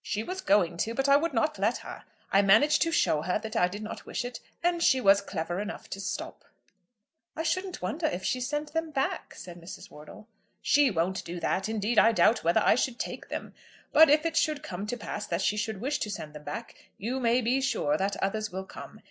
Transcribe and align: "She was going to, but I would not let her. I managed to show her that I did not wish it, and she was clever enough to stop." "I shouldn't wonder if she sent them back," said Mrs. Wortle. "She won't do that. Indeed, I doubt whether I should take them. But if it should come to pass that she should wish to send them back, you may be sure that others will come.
"She 0.00 0.22
was 0.22 0.40
going 0.40 0.78
to, 0.78 0.94
but 0.94 1.10
I 1.10 1.16
would 1.18 1.34
not 1.34 1.58
let 1.58 1.76
her. 1.84 2.04
I 2.32 2.40
managed 2.40 2.80
to 2.80 2.90
show 2.90 3.20
her 3.20 3.38
that 3.40 3.54
I 3.54 3.68
did 3.68 3.82
not 3.82 4.06
wish 4.06 4.24
it, 4.24 4.40
and 4.62 4.82
she 4.82 4.98
was 4.98 5.20
clever 5.20 5.60
enough 5.60 5.90
to 5.90 6.00
stop." 6.00 6.46
"I 7.36 7.42
shouldn't 7.42 7.82
wonder 7.82 8.06
if 8.06 8.24
she 8.24 8.40
sent 8.40 8.72
them 8.72 8.92
back," 8.92 9.34
said 9.34 9.60
Mrs. 9.60 9.90
Wortle. 9.90 10.26
"She 10.62 10.90
won't 10.90 11.22
do 11.26 11.38
that. 11.38 11.68
Indeed, 11.68 11.98
I 11.98 12.12
doubt 12.12 12.42
whether 12.42 12.62
I 12.64 12.76
should 12.76 12.98
take 12.98 13.28
them. 13.28 13.52
But 13.92 14.08
if 14.08 14.24
it 14.24 14.38
should 14.38 14.62
come 14.62 14.86
to 14.86 14.96
pass 14.96 15.26
that 15.26 15.42
she 15.42 15.58
should 15.58 15.82
wish 15.82 15.98
to 15.98 16.10
send 16.10 16.32
them 16.32 16.44
back, 16.44 16.74
you 16.96 17.20
may 17.20 17.42
be 17.42 17.60
sure 17.60 17.98
that 17.98 18.16
others 18.22 18.50
will 18.50 18.64
come. 18.64 19.02